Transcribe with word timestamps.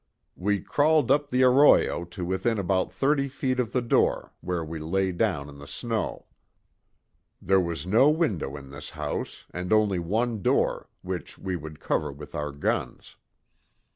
We 0.35 0.61
crawled 0.61 1.11
up 1.11 1.29
the 1.29 1.43
arroyo 1.43 2.05
to 2.05 2.25
within 2.25 2.57
about 2.57 2.91
thirty 2.91 3.27
feet 3.27 3.59
of 3.59 3.71
the 3.71 3.83
door, 3.83 4.33
where 4.41 4.65
we 4.65 4.79
lay 4.79 5.11
down 5.11 5.47
in 5.47 5.59
the 5.59 5.67
snow. 5.67 6.25
There 7.39 7.59
was 7.61 7.85
no 7.85 8.09
window 8.09 8.57
in 8.57 8.71
this 8.71 8.89
house, 8.89 9.45
and 9.51 9.71
only 9.71 9.99
one 9.99 10.41
door, 10.41 10.89
which 11.03 11.37
we 11.37 11.55
would 11.55 11.79
cover 11.79 12.11
with 12.11 12.33
our 12.33 12.51
guns. 12.51 13.17